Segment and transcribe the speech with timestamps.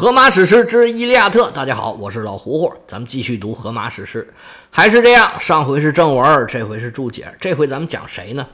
[0.00, 4.32] 荷马史诗之《伊利亚特》，大家好，我是老胡胡，咱们继续读荷马史诗。
[4.70, 7.26] 还是这样，上回是正文，这回是注解。
[7.40, 8.46] 这回咱们讲谁呢？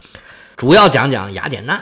[0.56, 1.78] 主要讲讲雅典娜。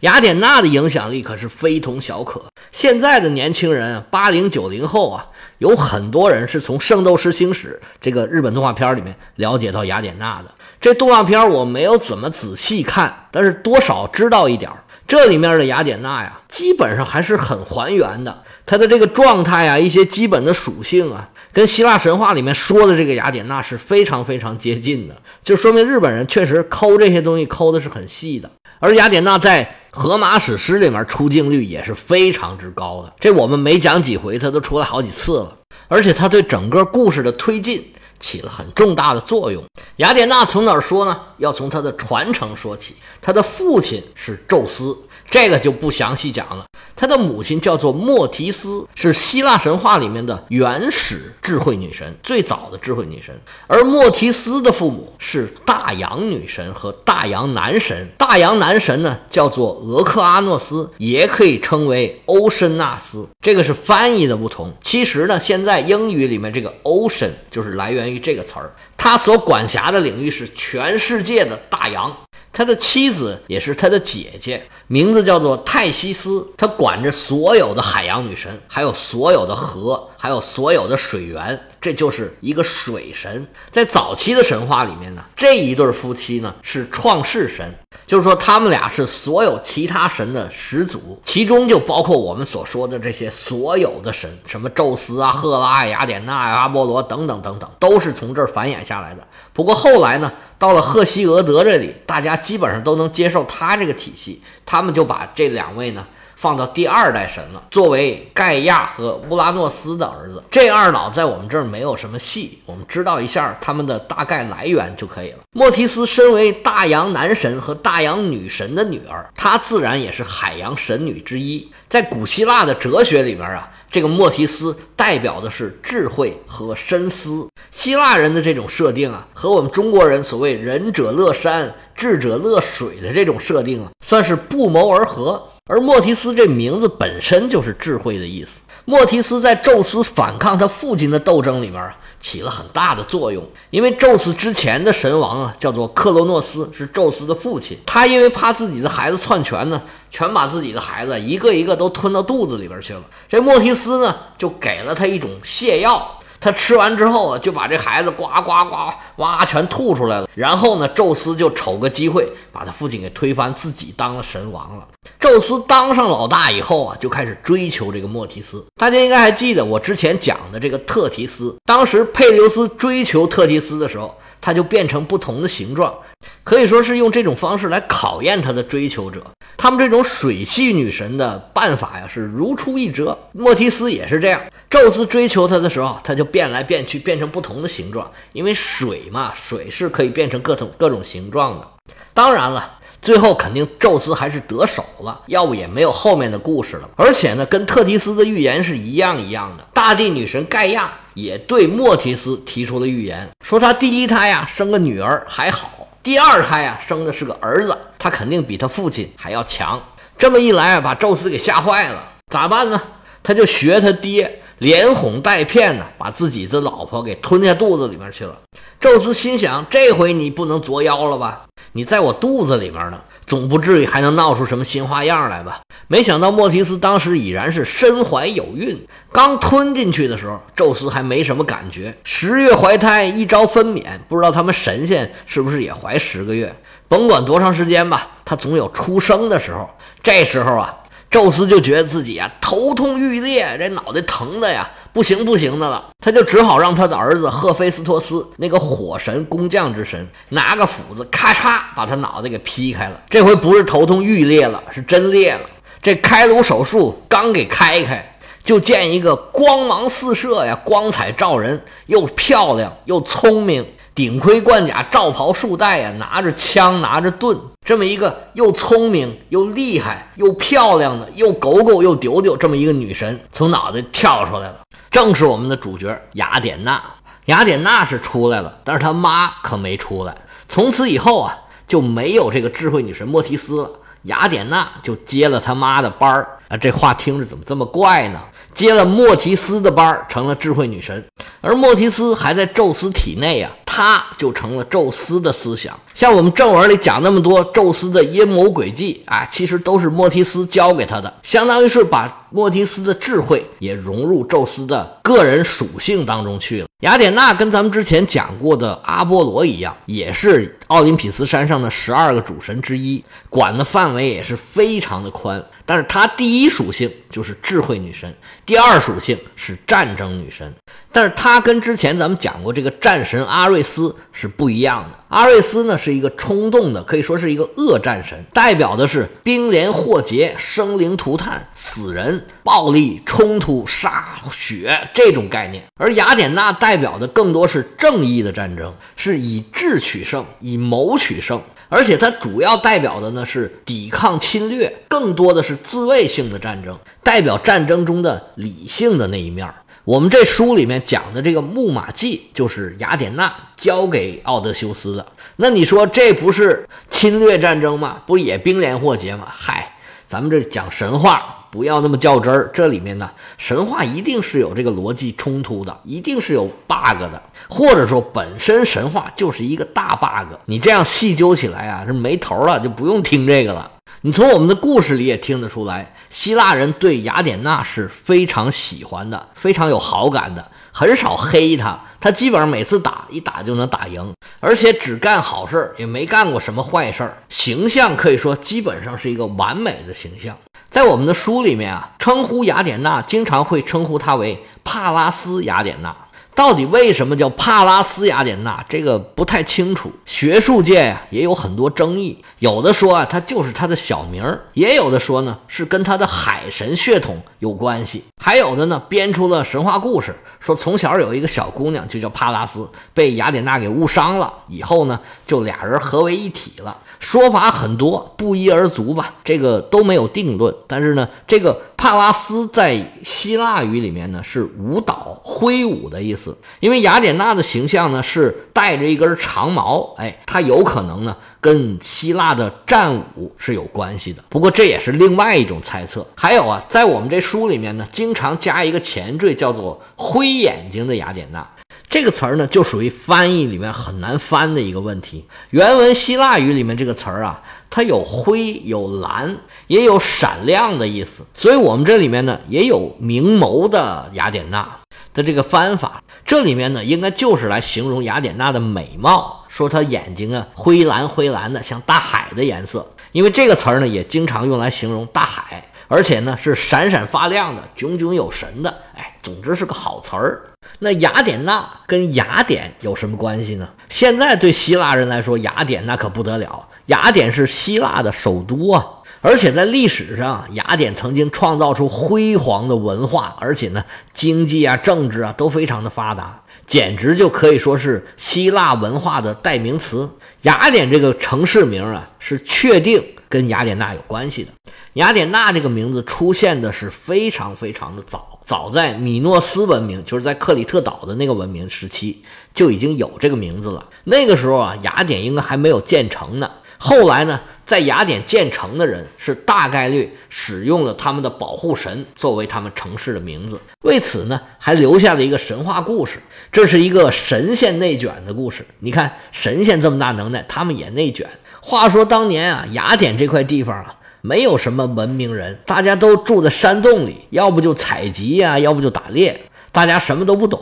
[0.00, 2.42] 雅典娜的影响力可是非同小可。
[2.72, 5.24] 现在的年轻人，八零九零后啊，
[5.58, 10.50] 有很多人是从《圣斗士星矢》这个日本动画片里面了解到雅典娜的。
[10.80, 14.78] 这动画片我没有怎么仔细看，但是多少知道一点儿。
[15.06, 18.42] 这里面的雅典娜呀，基本上还是很还原的。
[18.64, 25.16] 她的这个状态啊，一些基本的属性啊，跟希腊神话里面说的这个雅典娜是非常非常接近的。
[25.42, 28.50] 就说明日本人确实抠这些东西抠的是很细的。
[28.80, 33.12] 而雅典娜在荷马史诗里面出镜率也是非常之高的。
[33.20, 35.56] 这我们没讲几回，它都出来好几次了。
[35.88, 37.84] 而且它对整个故事的推进
[38.24, 39.62] 起了很重大的作用。
[39.96, 41.20] 雅典娜从哪儿说呢？
[41.36, 42.96] 要从她的传承说起。
[43.20, 44.96] 她的父亲是宙斯。
[45.30, 46.64] 这个就不详细讲了。
[46.96, 53.34] 他的母亲叫做莫提斯，是希腊神话里面的原始智慧女神，最早的智慧女神。
[53.66, 58.08] 而莫提斯的父母是大洋女神和大洋男神。
[58.16, 63.26] 大洋男神呢，叫做俄克阿诺斯，也可以称为欧申纳斯。
[63.40, 64.72] 这个是翻译的不同。
[64.80, 68.72] 其实呢，现在英语里面这个 ocean 就是来源于这个词儿。
[68.96, 72.16] 他所管辖的领域是全世界的大洋。
[72.54, 76.46] 他的妻子也是他的姐姐，名字叫做泰西斯。
[76.56, 81.60] 他管着所有的海洋女神，还有所有的河，还有所有的水源。
[81.82, 87.74] 这就是一个水神，在早期的神话里面呢，这一对夫妻呢是创世神，
[88.06, 99.22] 就是说他们俩是所有其他神的始祖，其中就包括我们所说的这些所有的神，什么宙斯啊、赫拉、雅典娜、阿波罗等等等等，都是从这儿繁衍下来的。
[99.52, 106.06] 不过后来呢，到了赫西俄德这里，大家基本上都能接受他这个体系，他们就把这两位呢。
[106.36, 110.42] 放到第二代神了，作为盖亚和乌拉诺斯的儿子。
[110.50, 115.38] 这二老在我们这儿没有什么戏，我们知道一下他们的大概来源就可以了。
[115.52, 121.68] 莫提斯身为大洋男神和大洋女神的女儿，她自然也是海洋神女之一。
[121.88, 127.48] 在古希腊的哲学里面啊，这个莫提斯代表的是智慧和深思。
[127.70, 135.50] 希腊人的这种设定啊，和我们中国人所谓仁者乐山，智者乐水的这种设定啊，算是不谋而合。
[135.66, 138.60] 而莫提斯这名字本身就是智慧的意思。
[138.84, 143.42] 莫提斯在宙斯反抗他父亲的斗争里面啊，起了很大的作用。
[143.70, 147.78] 因为宙斯之前的神王啊，叫做克罗诺斯，是宙斯的父亲。
[147.86, 149.80] 他因为怕自己的孩子篡权呢，
[150.10, 153.02] 全把自己的孩子一个一个都吞到肚子里边去了。
[153.26, 156.20] 这莫提斯呢，就给了他一种泻药。
[156.44, 160.28] 他吃完之后啊，就把这孩子呱呱呱哇全吐出来了。
[160.34, 164.86] 然后呢，宙斯就瞅个机会把他父亲给推翻，自己当了神王了。
[165.18, 168.62] 宙斯当上老大以后啊，就开始追求这个莫提斯。
[168.76, 174.14] 大家应该还记得我之前讲的这个特提斯，当时佩琉斯追求特提斯的时候。
[174.40, 175.94] 他就变成不同的形状，
[176.42, 179.24] 可以说是用这种方式来考验他的追求者。
[179.56, 183.18] 他们这种水系女神的办法呀，是如出一辙。
[183.32, 188.10] 莫提斯也是这样，宙斯追求她的时候，她就变来变去，变成不同的形状。
[188.32, 191.68] 因为水嘛，水是可以变成各种各种形状的。
[192.12, 192.78] 当然了。
[193.02, 196.88] 最后肯定宙斯还是得手了，要不也没有后面的故事了。
[196.96, 199.64] 而且呢，跟特提斯的预言是一样一样的。
[199.74, 209.82] 大地女神盖亚也对莫提斯提出了预言，说他第一胎呀生个女儿还好，第二胎啊生的是个儿子，他肯定比他父亲还要强。
[210.18, 212.78] 这么一来啊，把宙斯给吓坏了，咋办呢？
[213.22, 218.38] 他就学他爹，连哄带骗的把自己的老婆给吞下肚子里面去了。
[218.78, 221.46] 宙斯心想，这回你不能作妖了吧？
[221.72, 225.60] 你在我肚子里面呢，总不至于还能闹出什么新花样来吧？
[225.88, 231.96] 没想到莫提斯当时已然是身怀有孕，刚吞进去的时候，宙斯还没什么感觉。
[232.04, 236.54] 十月怀胎，一朝分娩，不知道他们神仙是不是也怀十个月？
[236.88, 239.68] 甭管多长时间吧，他总有出生的时候。
[240.02, 240.74] 这时候啊。
[241.10, 253.02] 宙斯就觉得自己啊头痛欲裂，这脑袋疼的呀不行不行的了，他就只好让他的儿子赫菲斯托斯，那个火神工匠之神，拿个斧子咔嚓把他脑袋给劈开了。
[253.10, 255.40] 这回不是头痛欲裂了，是真裂了。
[255.82, 263.66] 这开颅手术刚给开开，就见一个光芒四射呀，光彩照人，又漂亮又聪明。
[263.96, 274.56] 顶盔贯甲，罩袍束带呀，拿着枪，拿着盾，这么一个又聪明又厉害又漂亮的，又狗狗又丢丢，这么一个女神从脑袋跳出来了，
[274.94, 276.80] 正是我们的主角雅典娜。
[277.24, 280.16] 雅典娜是出来了，但是她妈可没出来。
[280.48, 281.36] 从此以后啊，
[281.66, 283.70] 就没有这个智慧女神莫提斯了，
[284.02, 286.56] 雅典娜就接了她妈的班儿啊。
[286.56, 288.20] 这话听着怎么这么怪呢？
[288.54, 291.04] 接了莫提斯的班儿，成了智慧女神。
[291.40, 295.78] 而莫提斯还在宙斯体内啊，他就成了宙斯的思想。
[295.92, 306.66] 像我们正文里讲那么多宙斯的阴谋诡计啊，其实都是莫提斯教给他的，相当于是把莫提斯的智慧也融入宙斯的个人属性当中去了。
[306.80, 315.42] 雅典娜跟咱们之前讲过的阿波罗一样，也是奥林匹斯山上的十二个主神之一，管的范围也是非常的宽。
[315.66, 318.12] 但是她第一属性就是智慧女神，
[318.44, 320.52] 第二属性是战争女神。
[320.92, 324.98] 但是她跟之前咱们讲过这个战神阿瑞斯是不一样的。
[325.08, 335.62] 阿瑞斯呢是一个冲动的，可以说是一个恶战神，代表的是兵连祸结、生灵涂炭、死人、暴力冲突、杀血这种概念。
[335.76, 349.52] 而雅典娜代表的更多是正义的战争，是以智取胜、以谋取胜，而且它主要代表的呢是抵抗侵略，更多的是自卫性的战争，代表战争中的理性的那一面。
[349.84, 355.06] 我们这书里面讲的这个木马计，就是雅典娜交给奥德修斯的。
[355.36, 358.00] 那你说这不是侵略战争吗？
[358.06, 359.26] 不也兵连祸结吗？
[359.30, 359.76] 嗨，
[360.06, 362.50] 咱们这讲神话，不要那么较真儿。
[362.52, 363.08] 这里面呢，
[363.38, 370.34] 神话一定是有这个逻辑冲突的，一定是有 bug 的，或者说本身神话就是一个大 bug。
[370.46, 373.70] 你这样细究起来啊，是没头了，就不用听这个了。
[374.00, 381.78] 你从我们的故事里也听得出来，希腊人对雅典娜是非常喜欢的，非常有好感的，很少黑她。
[382.00, 390.36] 她基本上每次打一打就能打赢，而且只干好事儿，也没干过什么坏事儿，形象可以说基本上是一个完美的形象。
[390.74, 395.94] 在我们的书里面啊，称呼雅典娜经常会称呼她为帕拉斯雅典娜。
[396.34, 398.66] 到底为什么叫帕拉斯雅典娜？
[398.68, 402.24] 这个不太清楚，学术界呀也有很多争议。
[402.40, 416.76] 有的说啊，它就是他的小名儿；也有的说呢，是跟他的海神血统有关系；还有的呢，编出了神话故事，说从小有一个小姑娘就叫帕拉斯，被雅典娜给误伤了，以后呢，就俩人合为一体了。
[417.00, 420.54] 说法很多，不一而足吧，这个都没有定论。
[420.66, 426.34] 但是呢，这个帕拉斯在希腊语里面呢是舞蹈、挥舞的意思。
[426.60, 434.24] 因为雅典娜的形象呢是带着一根长矛，哎，它有可能呢跟希腊的战舞是有关系的。
[434.30, 436.06] 不过这也是另外一种猜测。
[436.14, 441.46] 还有啊，在我们这书里面呢，经常加一个前缀，叫做“灰眼睛的雅典娜”。
[441.90, 445.26] 这个词儿呢，就属于翻译里面很难翻的一个问题。
[445.50, 447.42] 原文希腊语里面这个词儿啊，
[447.74, 449.36] 它有灰、有蓝，
[449.66, 451.26] 也有闪亮的意思。
[451.34, 454.76] 所以，我们这里面呢，也有明眸的雅典娜
[455.12, 456.00] 的这个翻法。
[456.24, 462.88] 这里面呢，应该就是来形容雅典娜的美貌，说她眼睛啊灰蓝灰蓝的，像大海的颜色。
[463.10, 468.72] 因为这个词儿呢，也经常用来形容大海，而且呢是闪闪发亮的、炯炯有神的。
[468.94, 470.42] 哎，总之是个好词儿。
[470.78, 473.68] 那雅典娜跟雅典有什么关系呢？
[473.88, 476.68] 现在对希腊人来说，雅典那可不得了。
[476.86, 478.84] 雅典是希腊的首都啊，
[479.22, 483.82] 而且在历史上，雅典曾经创造出辉煌的文化，而且呢，
[484.12, 490.10] 经济啊、政治啊都非常的发达，简直就可以说是希腊文化的代名词。
[490.42, 494.50] 雅典这个城市名啊，是确定跟雅典娜有关系的。
[494.94, 503.82] 雅典娜这个名字出现的是非常非常的早，早在米诺斯文明，就是在克里特岛的那个文明时期就已经有这个名字了。
[504.04, 506.50] 那个时候啊，雅典应该还没有建成呢。
[506.76, 516.18] 后来呢，在雅典建成的人是大概率使用了他们的保护神作为他们城市的名字，为此呢，还留下了一个神话故事。
[516.52, 518.66] 这是一个神仙内卷的故事。
[518.80, 521.26] 你看，神仙这么大能耐，他们也内卷。
[521.62, 523.96] 话说当年啊，雅典这块地方啊。
[524.26, 529.38] 没有什么文明人，大家都住在山洞里，要不就采集呀，要不就打猎，
[529.70, 530.58] 大家什么都不懂。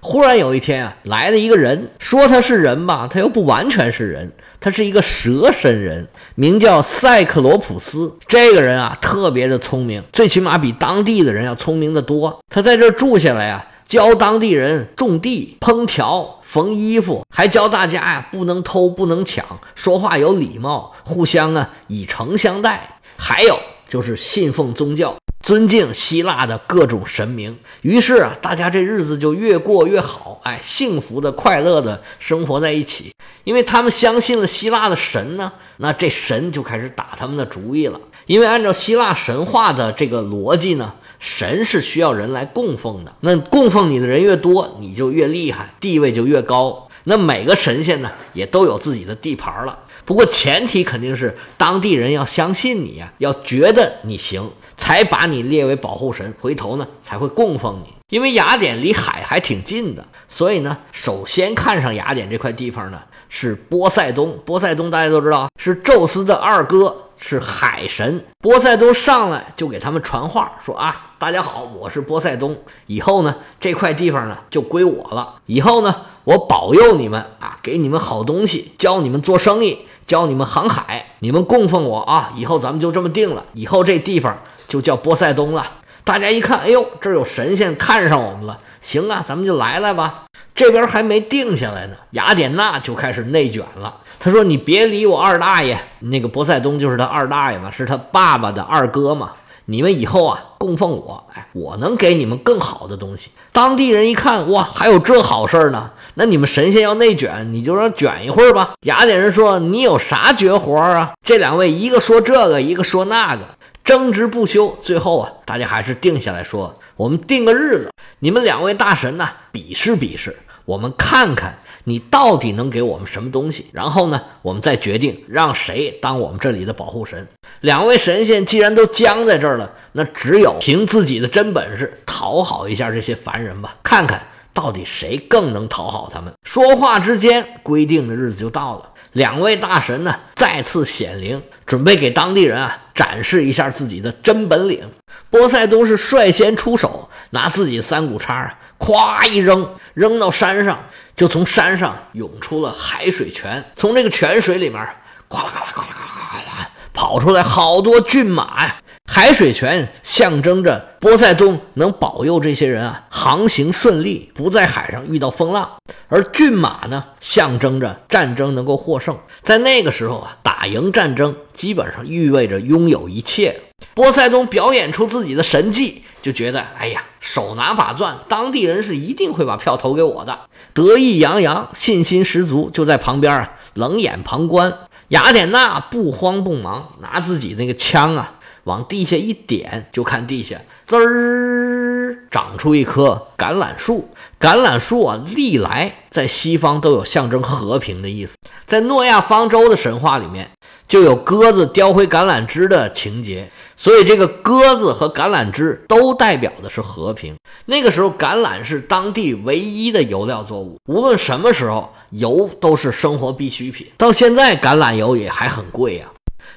[0.00, 8.18] 忽然有一天啊，来了一个人，说他是人吧，他又不完全是人，他是一个蛇身人，名叫塞克罗普斯。
[8.26, 12.40] 这个人啊，特别的聪明，最起码比当地的人要聪明的多。
[12.52, 19.44] 他在这住下来啊，教当地人种地、烹调、缝衣服，还教大家呀，不能偷，不能抢，
[19.76, 22.90] 说话有礼貌，互相啊以诚相待。
[23.26, 33.14] 还有就是信奉宗教，尊敬希腊的各种神明，于是啊，大家这日子就越过越好，哎，幸福的、快乐的生活在一起。
[33.44, 37.98] 因为他们相信了希腊的神呢，那这神就开始打他们的主意了。
[38.26, 46.90] 因为按照希腊神话的这个逻辑呢，神是需要人来供奉的，那供奉你的人越多，你就越厉害，地位就越高。
[47.04, 49.78] 那每个神仙呢，也都有自己的地盘了。
[50.04, 57.94] 不过前提肯定是当地人要相信你呀，要觉得你行，才把你列为保护神，回头呢才会供奉你。
[58.10, 64.38] 因为雅典离海还挺近的，所以呢，首先看上雅典这块地方呢是波塞冬。
[64.44, 68.24] 波塞冬大家都知道是宙斯的二哥，是海神。
[68.40, 72.56] 波塞冬上来就给他们传话说啊，大家好，我是波塞冬，
[72.86, 84.36] 以后呢这块地方呢就归我了，以后呢我保佑你们啊，给你们好东西，教你们做生意，教你们航海，你们供奉我啊，以后咱们就这么定了，以后这地方
[84.68, 85.66] 就叫波塞冬了。
[86.04, 90.24] 大家一看，哎呦，这有神仙看上我们了，行啊，咱们就来来吧。
[90.54, 93.96] 这边还没定下来呢，雅典娜就开始内卷了。
[94.20, 99.32] 他说：“你别理我二大爷，那个波塞冬就是他二大爷嘛，是他爸爸的二哥嘛。
[99.66, 105.90] 你们以后啊，供奉我，哎，我能给你们更好的东西。”当地人一看，哇，还有这好事呢？
[106.14, 108.74] 那你们神仙要内卷，你就让卷一会儿吧。
[108.82, 113.42] 雅典人说：“你有啥绝活啊？”这两位一个说这个，一个说那个。
[113.82, 117.90] 争执不休，最后啊，大家还是定下来说，我们定个日子，
[118.20, 127.28] 你们两位大神呢，比试比试，我们看看你到底能给我们什么东西，然后呢，我们再决定让谁当我们这里的保护神。
[127.60, 136.32] 两位神仙既然都僵在这儿了，那只有凭自己的真本事讨好一下这些凡人吧，看看到底谁更能讨好他们。
[136.42, 138.90] 说话之间，规定的日子就到了。
[139.12, 144.88] 两位大神呢再次显灵，准备给当地人啊展示一下自己的真本领。
[145.30, 150.78] 波塞冬是率先出手，拿自己三股叉啊，咵一扔，扔到山上，
[151.16, 153.64] 就从山上涌出了海水泉。
[153.76, 154.80] 从这个泉水里面，
[155.28, 155.86] 咵啦咵啦咵啦
[156.30, 158.76] 咵啦，跑出来好多骏马呀。
[159.06, 169.16] 海水泉象征着波塞冬能保佑这些人啊航行顺利，不在海上遇到风浪；而骏马呢，象征着战争能够获胜。
[169.42, 173.60] 在那个时候啊，打赢战争基本上意味着拥有一切。
[173.94, 180.40] 波塞冬表演出自己的神迹，就觉得哎呀，手拿把钻，当地人是一定会把票投给我的，
[180.72, 184.72] 得意洋洋，信心十足，就在旁边啊冷眼旁观。
[185.08, 188.34] 雅典娜不慌不忙，拿自己那个枪啊。
[188.64, 194.08] 往地下一点，就看地下滋儿长出一棵橄榄树。
[194.40, 198.36] 橄榄树啊，历来在西方都有象征和平的意思。
[198.66, 200.50] 在诺亚方舟的神话里面，
[200.86, 203.48] 就有鸽子叼回橄榄枝的情节。
[203.76, 207.34] 所以，这个鸽子和橄榄枝都代表的是和平。
[207.66, 213.86] 那个时候，橄榄是当地唯一的油料作物，无论什么时候，油都是生活必需品。
[213.96, 216.06] 到现在，橄榄油也还很贵呀。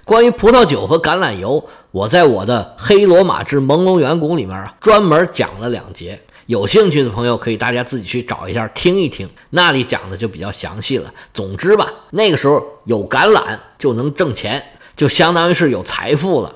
[0.08, 1.62] 关于葡萄酒和橄榄油，
[1.92, 6.18] 我在我的《黑罗马之朦胧远古》里面啊，专门讲了两节。
[6.46, 11.14] 有兴趣的朋友可以大家自己去找一下听一听，那里讲的就比较详细了。
[11.34, 14.64] 总之吧，那个时候有橄榄就能挣钱，
[14.96, 16.56] 就相当于是有财富了。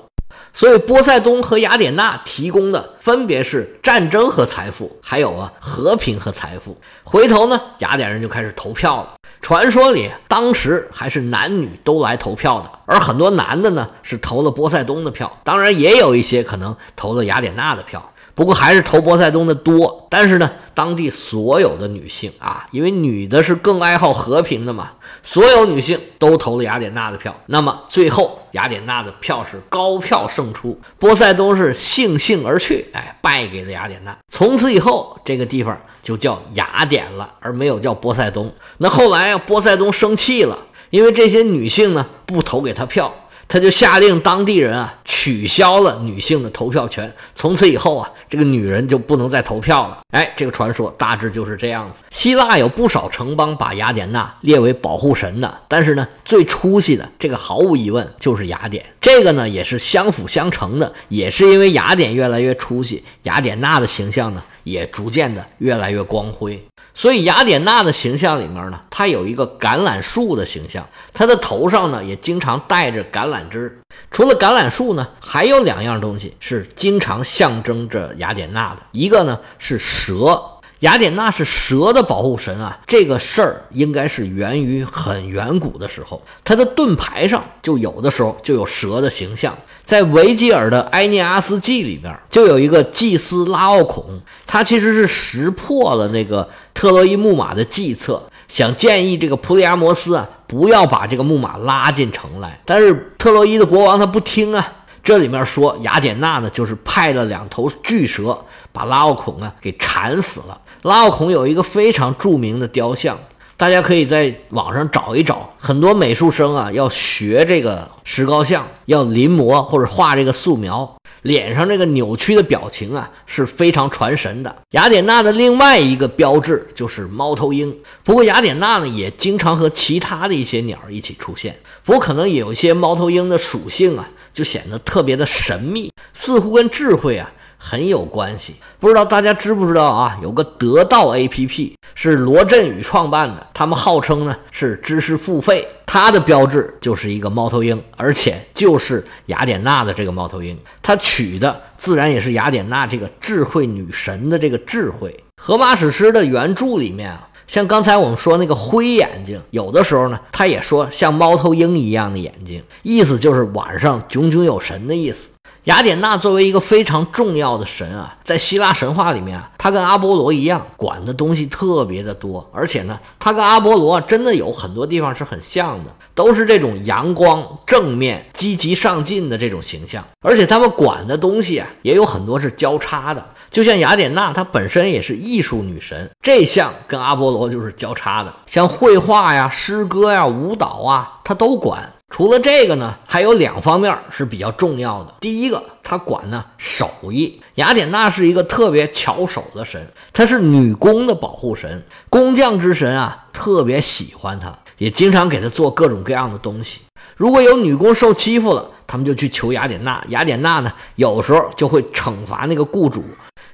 [0.54, 6.74] 所以波塞冬和雅典娜提供的分别是战争和财富，还有啊和平和财富。
[7.04, 9.12] 回头呢，雅典人就开始投票了。
[9.42, 18.11] 传说里，当时还是男女都来投票的，而很多男的呢是投了波塞冬的票，当然也有一些可能投了雅典娜的票。
[18.34, 27.34] 不过还是投波塞冬的多，但是呢，当地所有的女性啊，因为女的是更爱好和平的嘛，所有女性都投了雅典娜的票。
[27.46, 34.16] 那么最后雅典娜的票是高票胜出，波塞冬是悻悻而去，哎，败给了雅典娜。
[34.28, 38.50] 从此以后，这个地方就叫雅典了，而没有叫波塞冬。
[38.78, 40.58] 那后来啊，波塞冬生气了，
[40.88, 43.14] 因为这些女性呢不投给他票。
[43.52, 49.98] 他就下令当地人啊取消了女性的投票权，从此以后啊，这个女人就不能再投票了。
[50.12, 52.02] 哎，这个传说大致就是这样子。
[52.10, 58.82] 希腊有不少城邦把雅典娜列为保护神的，但是呢，最出息的这个毫无疑问就是雅典。
[59.02, 66.58] 这个呢也是相辅相成的，也是因为雅典越来越出息，雅典娜的形象呢也逐渐的越来越光辉。
[66.94, 73.78] 所以雅典娜的形象里面呢，她有一个橄榄树的形象，她的头上呢也经常带着橄榄枝。
[74.10, 80.40] 除了橄榄树呢，还有两样东西是经常象征着雅典娜的，一个呢是蛇。
[80.80, 89.56] 雅典娜是蛇的保护神啊，这个事儿应该是源于很远古的时候，她的盾牌上就有的时候就有蛇的形象。
[89.84, 96.48] 在维吉尔的《埃涅阿斯纪》里边，就有一个祭司拉奥孔，他其实是识破了那个
[96.82, 102.60] 特洛伊木马的计策，想建议这个普里阿摩斯啊不要把这个木马拉进城来。
[102.64, 104.72] 但是特洛伊的国王他不听啊。
[105.00, 108.36] 这里面说雅典娜呢，就是派了两头巨蛇
[108.72, 110.60] 把拉奥孔啊给缠死了。
[110.82, 113.16] 拉奥孔有一个非常著名的雕像。
[113.56, 120.92] 大家可以在网上找一找，很多美术生啊要学这个石膏像，要临摹或者画这个素描。
[121.22, 124.54] 脸上这个扭曲的表情啊是非常传神的。
[124.72, 127.74] 雅典娜的另外一个标志就是猫头鹰，
[128.04, 137.30] 不过雅典娜呢也经常和其他的一些鸟儿一起出现，不过可能也有一些猫头鹰的属性啊，就显得特别的神秘，似乎跟智慧啊。
[137.64, 140.18] 很有关系，不知道大家知不知道啊？
[140.20, 155.22] 有个得道 APP 是罗振宇创办的，他们号称呢是知识付费，它的标志就是一个猫头鹰，而且就是雅典娜的这个猫头鹰，它取的自然也是雅典娜这个智慧女神的这个智慧。
[155.40, 165.30] 荷马史诗的原著里面啊，像刚才我们说那个灰眼睛，有的时候呢，他也说像猫头鹰一样的眼睛，意思就是晚上炯炯有神的意思。
[165.64, 191.88] 雅典娜作为一个非常重要的神啊，在希腊神话里面啊，她跟阿波罗一样，管的东西特别的多，而且呢，她跟阿波罗真的有很多地方是很像的，都是这种阳光、正面、积极上进的这种形象，而且他们管的东西啊，也有很多是交叉的，就像雅典娜，她本身也是艺术女神，这项跟阿波罗就是交叉的，像绘画呀、诗歌呀、舞蹈啊，她都管。
[192.14, 195.14] 除了这个呢，还有两方面是比较重要的。
[195.18, 197.40] 第一个，他管呢手艺。
[197.54, 199.80] 雅典娜是一个特别巧手的神，
[200.12, 206.80] 她是女工的保护神，工匠之神啊，特别喜欢她，也经常给她做各种各样的东西。
[207.16, 213.02] 如果有女工受欺负了，他们就去求雅典娜，雅典娜呢，有时候就会惩罚那个雇主。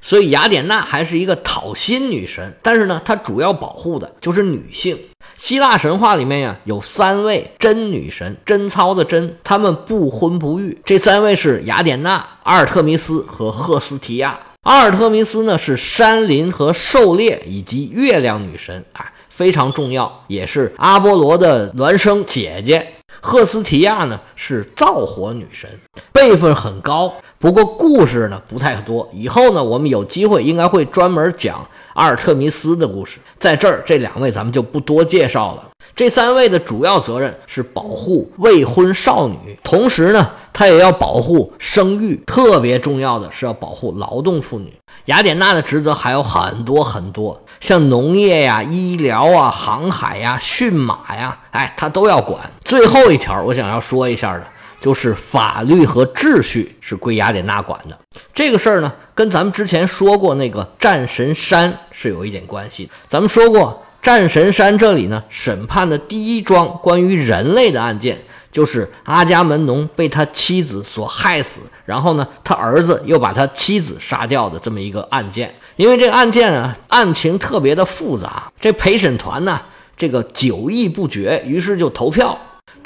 [0.01, 4.99] 所以雅典娜还是一个讨薪女神，但是呢，她主要保护的就是女性。
[5.39, 10.77] 希腊神话里面呀，有三位真女神，贞操的贞，她们不婚不育。
[10.85, 14.37] 这三位是雅典娜、阿尔特弥斯和赫斯提亚。
[14.63, 22.95] 阿尔特弥斯呢是山林和狩猎以及月亮女神，啊，非常重要，也是阿波罗的孪生姐姐。
[23.21, 25.71] 赫斯提亚呢是造火女神，
[26.13, 27.15] 辈分很高。
[27.41, 31.65] 不过故事呢不太多，以后呢我们有机会应该会专门讲
[31.95, 33.19] 阿尔特弥斯的故事。
[33.39, 35.67] 在这儿，这两位咱们就不多介绍了。
[35.95, 42.21] 这三位的主要责任是保护未婚少女，同时呢，他也要保护生育。
[42.27, 44.73] 特别重要的是要保护劳动妇女。
[45.05, 52.51] 雅典娜的职责还有很多很多，像农业呀、医疗啊、航海呀、驯马呀，哎，他都要管。
[52.65, 54.45] 最后一条，我想要说一下的。
[54.81, 57.99] 就是法律和秩序是归雅典娜管的，
[58.33, 62.89] 这个事儿呢，跟咱们之前说过那个战神山是有一点关系。
[63.09, 75.53] 咱们说过，战神山这里呢，审判的第一桩关于人类的案件，就是阿伽门农被他妻子所害死，然后呢，他儿子又把他妻子杀掉的这么一个案件。
[75.75, 79.61] 因为这个案件啊，案情特别的复杂，这陪审团呢，
[79.97, 82.39] 这个久议不决，于是就投票。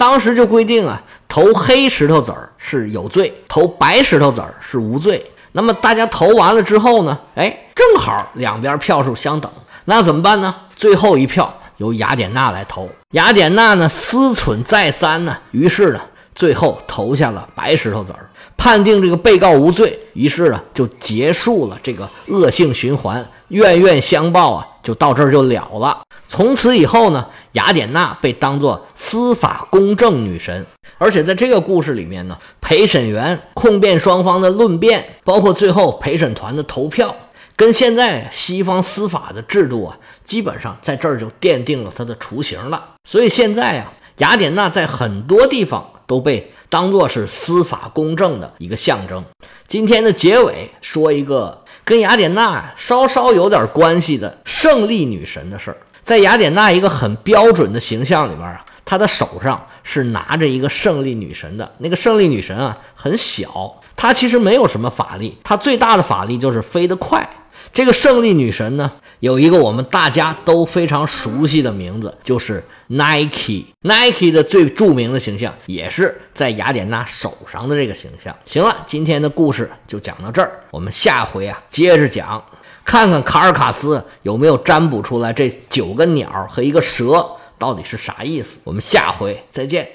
[0.03, 5.25] 当时就规定啊，投黑石头子儿是有罪，投白石头子儿是无罪。
[5.53, 9.49] 那么大家投完了之后呢，哎，正好两边票数相等，
[9.85, 10.53] 那怎么办呢？
[10.75, 12.91] 最后一票由雅典娜来投。
[13.13, 16.01] 雅典娜呢思忖再三呢，于是呢，
[16.35, 19.97] 最后投下了白石头子儿，判定这个被告无罪。
[20.15, 26.03] 于是呢，就结束了这个恶性循环，冤冤相报啊，就到这儿就了了。
[26.29, 27.27] 从此以后呢。
[27.53, 30.65] 雅典娜被当作司法公正女神，
[30.97, 37.15] 而且在这个故事里面呢，陪审员控辩双方的论辩，包括最后陪审团的投票，
[37.55, 42.83] 跟现在西方司法的制度啊，基本上在这儿就奠定了它的雏形了。
[43.05, 49.23] 所以现在啊，雅典娜在很多地方都被当作是司法公正的一个象征。
[49.69, 55.77] 今天的结尾说一个跟雅典娜稍稍有点关系的胜利女神的事儿。
[56.05, 61.73] 在雅典娜一个很标准的形象里面啊，她的手上是拿着一个胜利女神的。
[61.79, 67.29] 那个胜利女神啊，很小，她其实没有什么法力，她最大的法力就是飞得快。
[67.73, 73.65] 这个胜利女神呢，有一个我们大家都非常熟悉的名字，就是 Nike。
[73.81, 78.37] Nike 的最著名的形象也是在雅典娜手上的这个形象。
[78.45, 82.43] 行了，今天的故事就讲到这儿，我们下回啊接着讲。
[82.85, 87.25] 看看卡尔卡斯有没有占卜出来这九个鸟和一个蛇
[87.57, 88.59] 到底是啥意思？
[88.65, 89.89] 我们下回再见。